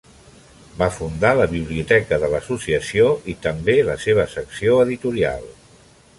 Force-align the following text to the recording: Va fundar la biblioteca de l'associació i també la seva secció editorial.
Va 0.77 0.85
fundar 0.95 1.33
la 1.39 1.45
biblioteca 1.51 2.19
de 2.23 2.31
l'associació 2.31 3.13
i 3.35 3.37
també 3.45 3.77
la 3.91 3.99
seva 4.09 4.27
secció 4.37 4.81
editorial. 4.89 5.49